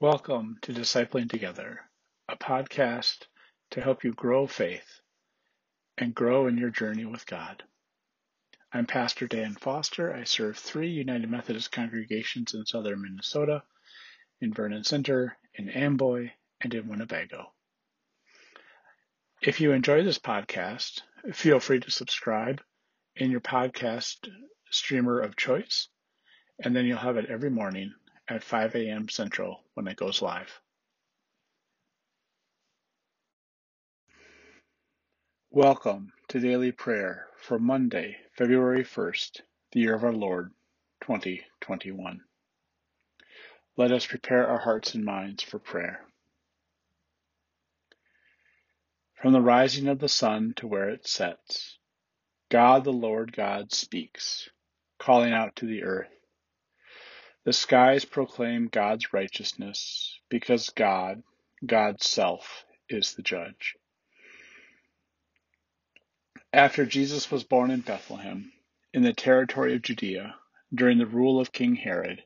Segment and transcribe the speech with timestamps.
[0.00, 1.78] Welcome to Discipling Together,
[2.26, 3.26] a podcast
[3.72, 5.02] to help you grow faith
[5.98, 7.62] and grow in your journey with God.
[8.72, 10.10] I'm Pastor Dan Foster.
[10.14, 13.62] I serve three United Methodist congregations in southern Minnesota,
[14.40, 16.30] in Vernon Center, in Amboy,
[16.62, 17.52] and in Winnebago.
[19.42, 21.02] If you enjoy this podcast,
[21.34, 22.62] feel free to subscribe
[23.16, 24.16] in your podcast
[24.70, 25.88] streamer of choice,
[26.64, 27.92] and then you'll have it every morning
[28.30, 29.08] at 5 a.m.
[29.08, 30.60] Central when it goes live.
[35.50, 39.40] Welcome to Daily Prayer for Monday, February 1st,
[39.72, 40.52] the year of our Lord,
[41.00, 42.20] 2021.
[43.76, 46.06] Let us prepare our hearts and minds for prayer.
[49.20, 51.78] From the rising of the sun to where it sets,
[52.48, 54.48] God the Lord God speaks,
[55.00, 56.19] calling out to the earth
[57.44, 61.22] the skies proclaim God's righteousness, because God,
[61.64, 63.76] God's self, is the judge.
[66.52, 68.52] After Jesus was born in Bethlehem,
[68.92, 70.34] in the territory of Judea,
[70.74, 72.24] during the rule of King Herod,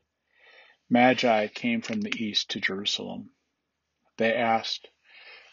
[0.88, 3.30] Magi came from the east to Jerusalem.
[4.16, 4.88] They asked,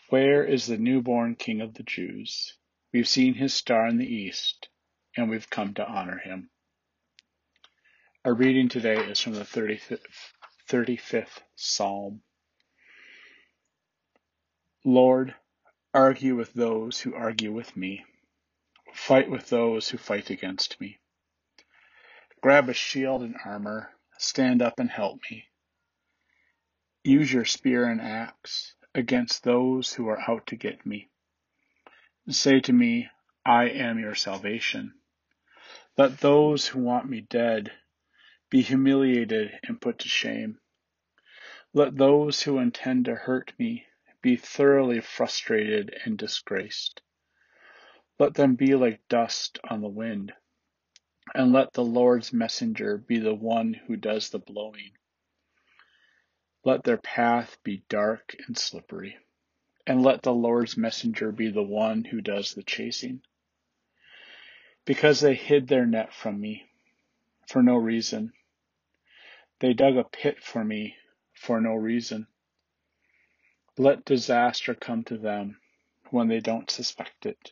[0.09, 2.57] Where is the newborn King of the Jews?
[2.93, 4.69] We've seen his star in the east,
[5.17, 6.50] and we've come to honor him.
[8.23, 9.97] Our reading today is from the 35th,
[10.69, 12.21] 35th Psalm.
[14.85, 15.33] Lord,
[15.91, 18.05] argue with those who argue with me.
[18.93, 20.99] Fight with those who fight against me.
[22.41, 23.89] Grab a shield and armor.
[24.19, 25.45] Stand up and help me.
[27.03, 31.09] Use your spear and axe against those who are out to get me.
[32.29, 33.09] Say to me,
[33.43, 34.93] I am your salvation.
[35.97, 37.71] Let those who want me dead
[38.51, 40.59] be humiliated and put to shame.
[41.73, 43.85] Let those who intend to hurt me
[44.21, 47.01] be thoroughly frustrated and disgraced.
[48.19, 50.33] Let them be like dust on the wind,
[51.33, 54.91] and let the Lord's messenger be the one who does the blowing.
[56.65, 59.17] Let their path be dark and slippery,
[59.87, 63.21] and let the Lord's messenger be the one who does the chasing.
[64.83, 66.65] Because they hid their net from me
[67.47, 68.33] for no reason
[69.61, 70.95] they dug a pit for me
[71.35, 72.25] for no reason.
[73.77, 75.59] Let disaster come to them
[76.09, 77.51] when they don't suspect it.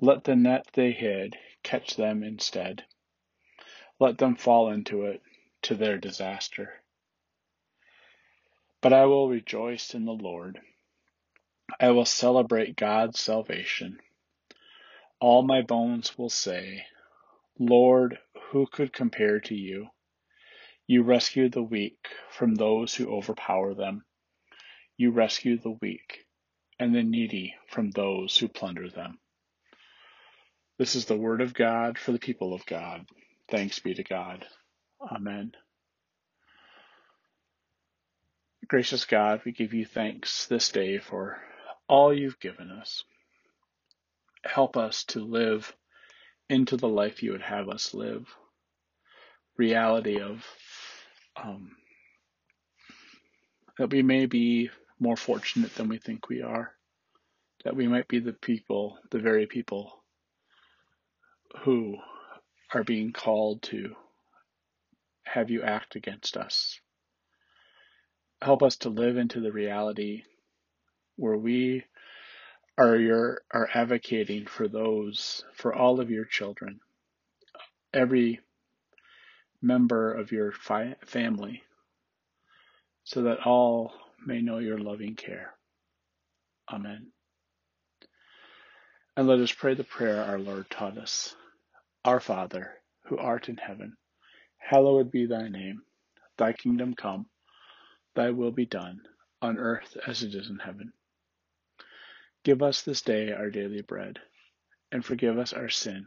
[0.00, 2.84] Let the net they hid catch them instead.
[3.98, 5.22] Let them fall into it
[5.62, 6.80] to their disaster.
[8.80, 10.60] But I will rejoice in the Lord.
[11.80, 13.98] I will celebrate God's salvation.
[15.20, 16.86] All my bones will say,
[17.58, 18.18] Lord,
[18.50, 19.88] who could compare to you?
[20.86, 24.04] You rescue the weak from those who overpower them.
[24.96, 26.26] You rescue the weak
[26.78, 29.18] and the needy from those who plunder them.
[30.78, 33.06] This is the word of God for the people of God.
[33.48, 34.44] Thanks be to God.
[35.00, 35.52] Amen.
[38.66, 41.38] Gracious God, we give you thanks this day for
[41.88, 43.04] all you've given us.
[44.44, 45.74] Help us to live
[46.48, 48.26] into the life you would have us live.
[49.56, 50.44] Reality of
[51.36, 51.72] um,
[53.78, 56.72] that we may be more fortunate than we think we are,
[57.64, 60.02] that we might be the people, the very people
[61.60, 61.96] who
[62.72, 63.94] are being called to
[65.24, 66.80] have you act against us.
[68.40, 70.22] Help us to live into the reality
[71.16, 71.84] where we
[72.78, 76.80] are your are advocating for those for all of your children
[77.92, 78.40] every
[79.62, 81.62] member of your fi- family
[83.04, 83.92] so that all
[84.26, 85.54] may know your loving care.
[86.72, 87.08] Amen.
[89.16, 91.34] And let us pray the prayer our Lord taught us.
[92.04, 92.72] Our Father,
[93.06, 93.96] who art in heaven,
[94.58, 95.82] hallowed be thy name.
[96.38, 97.26] Thy kingdom come,
[98.14, 99.02] thy will be done,
[99.42, 100.92] on earth as it is in heaven.
[102.44, 104.18] Give us this day our daily bread,
[104.90, 106.06] and forgive us our sin,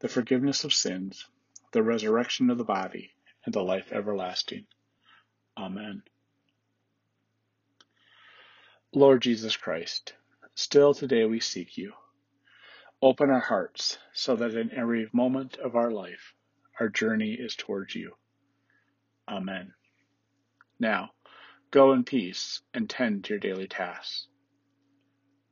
[0.00, 1.26] the forgiveness of sins,
[1.72, 3.10] the resurrection of the body,
[3.44, 4.66] and the life everlasting.
[5.56, 6.02] Amen.
[8.92, 10.14] Lord Jesus Christ,
[10.54, 11.92] still today we seek you.
[13.02, 16.34] Open our hearts so that in every moment of our life,
[16.80, 18.12] our journey is towards you.
[19.28, 19.72] Amen.
[20.78, 21.10] Now,
[21.70, 24.28] go in peace and tend to your daily tasks.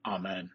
[0.06, 0.50] Amen.